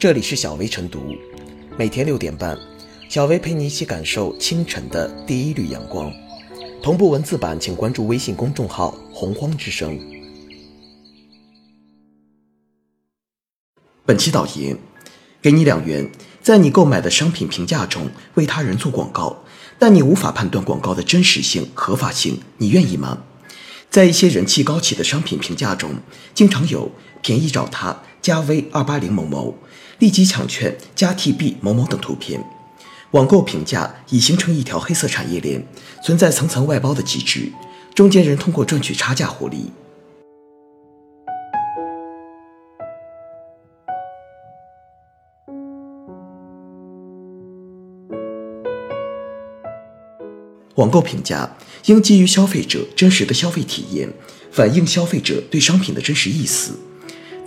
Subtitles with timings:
[0.00, 1.14] 这里是小薇晨读，
[1.76, 2.58] 每天六点半，
[3.10, 6.10] 小薇陪你一起感受清晨的第一缕阳光。
[6.82, 10.00] 同步文字版，请关注微信公众号“洪荒之声”。
[14.06, 14.78] 本期导言：
[15.42, 16.10] 给你两元，
[16.40, 19.44] 在你购买的商品评价中为他人做广告，
[19.78, 23.24] 但你无法判断广告的真实性、合法性，你愿意吗？
[23.90, 25.96] 在一些人气高企的商品评价中，
[26.32, 26.90] 经常有
[27.20, 29.58] “便宜找他”“加 V 二八零某某
[30.00, 32.42] ”“立即抢券”“加 TB 某某”等图片。
[33.12, 35.66] 网购评价已形成一条黑色产业链，
[36.02, 37.52] 存在层层外包的机制，
[37.94, 39.70] 中间人通过赚取差价获利。
[50.76, 54.08] 网购评价应基于消费者真实的消费体验，
[54.50, 56.78] 反映消费者对商品的真实意思。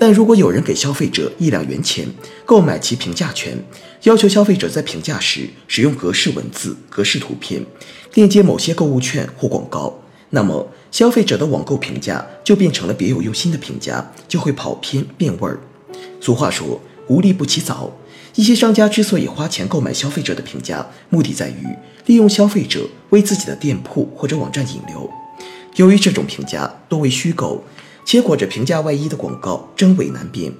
[0.03, 2.05] 但如果有人给消费者一两元钱
[2.43, 3.57] 购买其评价权，
[4.02, 7.65] 要求消费者在评价时使用格式文字、格式图片，
[8.13, 9.98] 链接某些购物券或广告，
[10.32, 15.57] 那么消费者的网购评价就变成了别有用心的评价，就会跑偏变味儿。
[16.20, 17.90] 俗话说“无利不起早”。
[18.35, 21.65] 一些商家之所以花钱购买消费者的评价，目的在于
[22.07, 25.10] 利用消费者为自己的店铺或者网站引流。
[25.77, 27.63] 由于这种评价多为虚构，
[28.05, 30.54] 结果，这平价外衣的广告真伪难辨，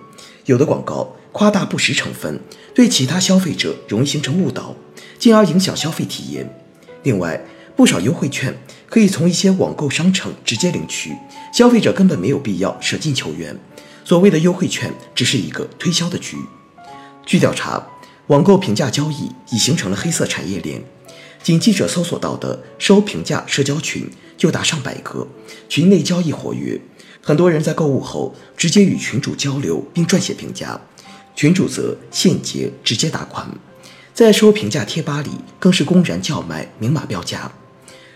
[0.46, 2.40] 有的广告夸大不实成分，
[2.74, 4.76] 对其他消费者容易形成误导，
[5.20, 6.60] 进而影响消费体验。
[7.04, 7.44] 另外，
[7.76, 11.16] 不少优惠券可以从一些网购商城直接领取，
[11.54, 13.58] 消费者根本没有必要舍近求远。
[14.06, 16.38] 所谓的优惠券只是一个推销的局。
[17.26, 17.88] 据调查，
[18.28, 20.84] 网购评价交易已形成了黑色产业链。
[21.42, 25.28] 仅记者搜索到的收评价社交群就达上百个，
[25.68, 26.80] 群内交易活跃，
[27.26, 30.78] 很多人在购物后直接与群主交流并撰写评价，
[31.34, 33.50] 群主则现结直接打款。
[34.14, 37.50] 在收评价贴吧里，更是公然叫卖、明码标价。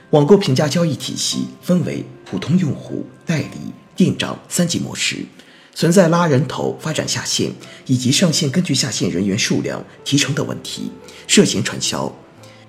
[0.10, 5.26] 网购评价交易体系分为普通用户、代理、店长三级模式。
[5.74, 7.52] 存在拉人头、发展下线
[7.86, 10.92] 以及上线根据下线人员数量提成的问题，
[11.28, 12.14] 涉嫌传销。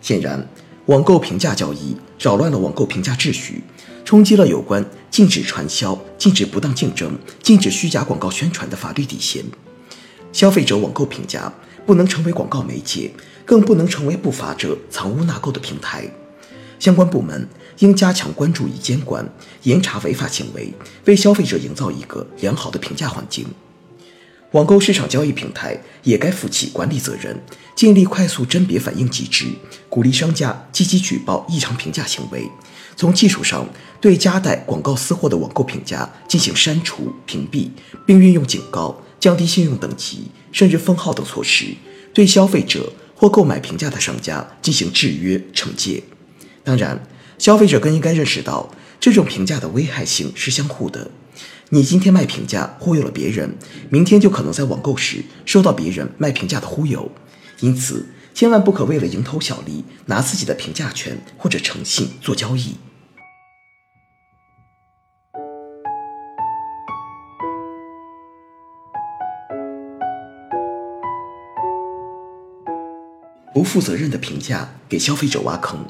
[0.00, 0.46] 显然，
[0.86, 3.62] 网购评价交易扰乱了网购评价秩序，
[4.08, 9.44] 冲击了有关禁止传销、禁止不当竞争、禁止虚假广告宣传的法律底线。
[10.32, 11.52] 消费者网购评价
[11.84, 13.10] 不能成为广告媒介，
[13.44, 16.10] 更不能成为不法者藏污纳垢的平台。
[16.78, 17.46] 相关部门
[17.80, 19.30] 应加强关注与监管，
[19.64, 20.72] 严查违法行为，
[21.04, 23.44] 为消费者营造一个良好的评价环境。
[24.52, 27.38] 网购市场交易平台也该负起管理责任，
[27.76, 29.44] 建立快速甄别反应机制，
[29.90, 32.50] 鼓励商家积极举报异常评价行为。
[32.98, 33.64] 从技术上
[34.00, 37.70] 对夹带广告私货的网购评价进行删除、屏蔽，
[38.04, 41.66] 并运用警告、降低信用等级甚至封号等措施，
[42.12, 46.02] 对消费者或购买评价的商家进行制约惩戒。
[46.64, 47.00] 当然，
[47.38, 51.08] 消费者更应该认识到，这种评价的危害性是相互的。
[51.68, 53.56] 你今天卖评价忽悠了别人，
[53.90, 57.08] 明天就可能在网购时收到别人卖评价的忽悠。
[57.60, 62.74] 因此，千万不可为了蝇头小利，拿自己的评价权或者诚信做交易。
[73.58, 75.84] 不负责任的评价给消费者挖坑。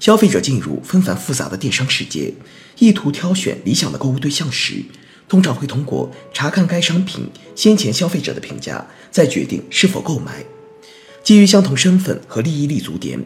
[0.00, 2.32] 消费者进入纷繁复杂的电商世界，
[2.78, 4.82] 意图挑选理想的购物对象时，
[5.28, 10.42] 通常会通过查看该商品先前消费者的评价，再决定是否购买。
[11.22, 13.22] 基于相同身份和利益立足点，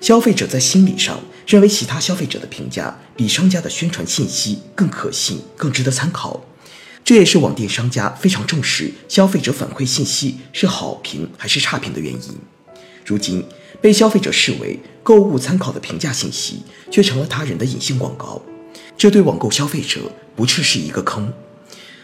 [0.00, 6.44] 消费者在心理上认为其他消费者的评价比商家的宣传信息更可信、更值得参考。
[7.04, 12.36] 这也是网店商家非常重视消费者反馈信息是好评还是差评的原因。
[13.06, 13.44] 如今，
[13.80, 18.42] 被消费者视为购物参考的评价信息，却成了他人的隐性广告，
[18.98, 20.00] 这对网购消费者
[20.34, 21.32] 不啻是一个坑。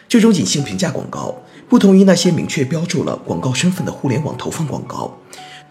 [0.09, 5.19] 这种隐性评价广告不同于那些明确标注了广告身份的互联网投放广告，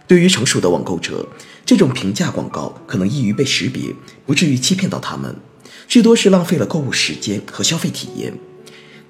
[0.05, 1.25] 对于成熟的网购者，
[1.65, 3.95] 这种评价广告可能易于被识别，
[4.25, 5.33] 不至于欺骗到他们，
[5.87, 8.33] 至多是浪费了购物时间和消费体验。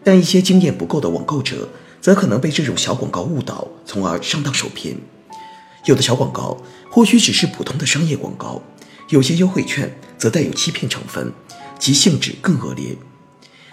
[0.03, 1.69] 但一些经验不够的网购者，
[2.00, 4.97] 则可能被这种小广告误导，从而上当受骗。
[5.85, 6.57] 有的小广告
[6.89, 8.61] 或许只是普通的商业广告，
[9.09, 11.31] 有些优惠券则带有欺骗成分，
[11.79, 12.95] 其性质更恶劣。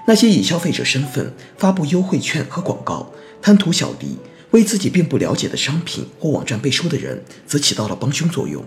[0.06, 3.12] 那些以消费者身份发布优惠券和广告，
[3.42, 4.16] 贪图小利，
[4.52, 8.64] 为自己并不了解的商品或网站背书的人，则起到了帮凶作用。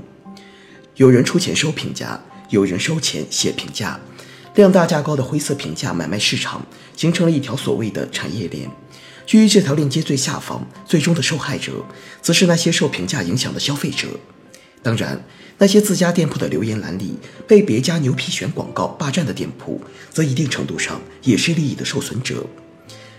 [0.97, 3.99] 有人出钱收评价，有人收钱写评价，
[4.53, 6.63] 量大价高的灰色评价买卖市场
[6.95, 8.69] 形成了一条所谓的产业链。
[9.25, 11.85] 居于这条链接最下方，最终的受害者
[12.21, 14.07] 则是那些受评价影响的消费者。
[14.83, 15.23] 当然，
[15.59, 17.15] 那些自家店铺的留言栏里
[17.47, 19.79] 被别家牛皮癣广告霸占的店铺，
[20.11, 22.45] 则一定程度上也是利益的受损者。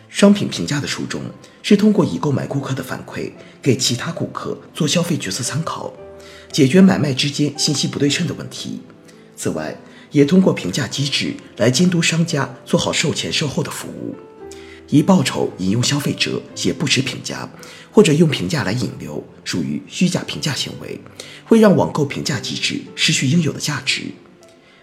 [0.09, 1.23] 商品评价的初衷
[1.63, 3.31] 是通过已购买顾客的反馈，
[3.63, 5.93] 给其他顾客做消费决策参考，
[6.51, 8.83] 解决买卖之间信息不对称的问题。
[9.37, 9.75] 此外，
[10.11, 14.15] 也通过评价机制来监督商家做好售前售后的服务。
[14.93, 17.49] 以报酬引诱消费者写不实评价，
[17.91, 21.01] 或者用评价来引流，属于虚假评价行为，
[21.47, 24.03] 会让网购评价机制失去应有的价值。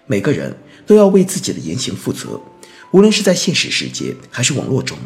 [0.07, 0.57] 每个人
[0.87, 2.41] 都要为自己的言行负责，
[2.89, 4.97] 无论是在现实世界还是网络中，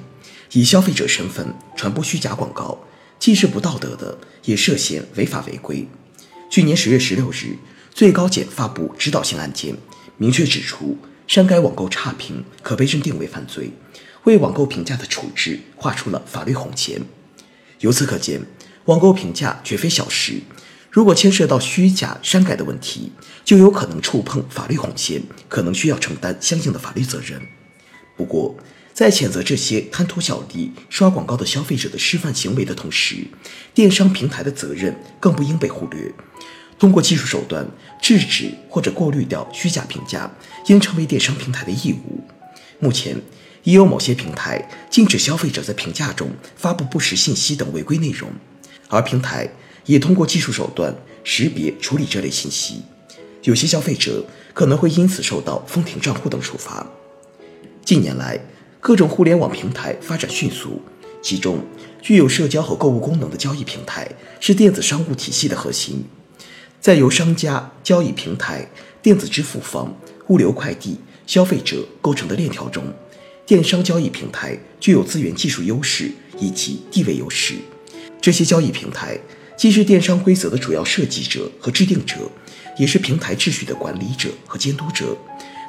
[0.54, 2.80] 以消费者身份传播虚假广告，
[3.20, 5.86] 既是不道德的，也涉嫌违法违规。
[6.50, 7.58] 去年十月十六日，
[7.94, 9.76] 最高检发布指导性案件，
[10.16, 10.98] 明确指出，
[11.28, 13.70] 删改网购差评可被认定为犯罪。
[14.24, 17.02] 为网购评价的处置画出了法律红线。
[17.80, 18.42] 由此可见，
[18.86, 20.42] 网购评价绝非小事。
[20.90, 23.12] 如果牵涉到虚假删改的问题，
[23.44, 27.42] 就有可能触碰法律红线，可能需要承担相应的法律责任。
[28.16, 28.56] 不过，
[28.94, 33.28] 在谴责这些贪图小利、刷广告的消费者的示范行为的同时，
[33.74, 36.14] 电商平台的责任更不应被忽略。
[36.80, 37.68] 通过技术手段
[38.02, 40.32] 制止或者过滤掉虚假评价，
[40.68, 42.24] 应成为电商平台的义务。
[42.80, 43.18] 目前。
[43.64, 48.30] 已有某些平台禁止消费者在评价中发布不实信息等违规内容，
[48.90, 49.50] 而平台
[49.86, 52.82] 也通过技术手段识别处理这类信息。
[53.44, 56.86] 有些消费者可能会因此受到封停账户等处罚。
[57.84, 58.40] 近年来，
[58.80, 60.82] 各种互联网平台发展迅速，
[61.22, 61.60] 其中
[62.02, 64.10] 具有社交和购物功能的交易平台
[64.40, 66.06] 是电子商务体系的核心。
[66.80, 68.70] 在由商家、交易平台、
[69.02, 72.84] 电子支付方、物流快递、消费者构成的链条中。
[73.46, 76.10] 电商交易平台具有资源技术优势
[76.40, 77.56] 以及地位优势，
[78.22, 79.20] 这些交易平台
[79.58, 82.32] 既是电商规则的主要设计者和制定者，
[82.78, 85.18] 也是平台秩序的管理者和监督者，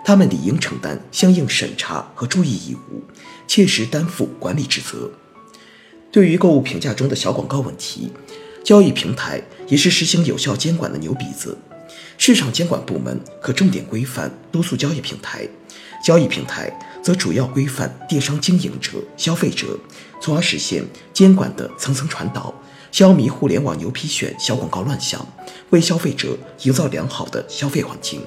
[0.05, 3.03] 他们理应承担相应审查和注意义务，
[3.49, 5.11] 切实担负管理职责。
[6.13, 8.13] 对于购物评价中的小广告问题，
[8.63, 11.59] 交易平台也是实行有效监管的牛鼻子，
[12.17, 15.49] 市场监管部门可重点规范督促交易平台。
[16.05, 16.71] 交易平台
[17.05, 19.79] 则主要规范电商经营者、消费者，
[20.23, 22.55] 从而实现监管的层层传导，
[22.91, 25.27] 消弭互联网牛皮癣小广告乱象，
[25.69, 28.23] 为消费者营造良好的消费环境。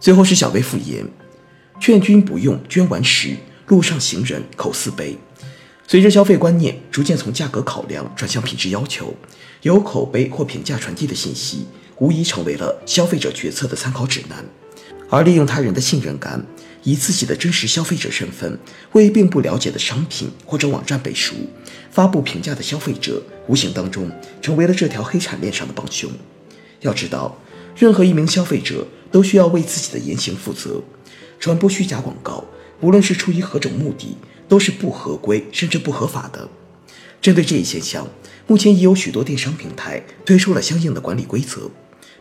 [0.00, 1.06] 最后是小薇复言，
[1.78, 3.36] 劝君不用捐完时，
[3.66, 5.18] 路上行人口似碑。
[5.88, 9.14] 随着消费观念逐渐从价格考量转向品质要求，
[9.62, 11.66] 有口碑或评价传递的信息，
[11.98, 14.44] 无疑成为了消费者决策的参考指南。
[15.08, 16.44] 而利用他人的信任感，
[16.82, 18.58] 以自己的真实消费者身份
[18.92, 21.36] 为并不了解的商品或者网站背书，
[21.92, 24.10] 发布评价的消费者，无形当中
[24.42, 26.10] 成为了这条黑产链上的帮凶。
[26.80, 27.38] 要知道，
[27.76, 30.82] 任何一名消费者都需要为自己的言行负责，
[31.38, 32.44] 传播虚假广告，
[32.80, 34.16] 无论是出于何种目的。
[34.48, 36.48] 都是不合规甚至不合法的。
[37.20, 38.06] 针对这一现象，
[38.46, 41.70] 目前已有许多电商平台推出了相应的管理规则。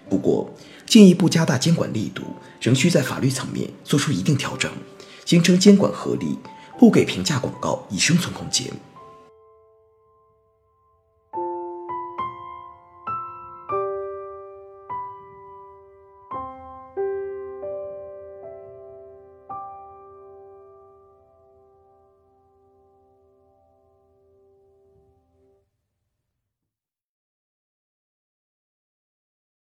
[0.10, 0.54] 不过，
[0.86, 2.24] 进一步加大监管力度，
[2.62, 4.72] 仍需在法律层面做出一定调整，
[5.26, 6.38] 形成监管合力，
[6.80, 8.68] 不给评价广告以生存空间。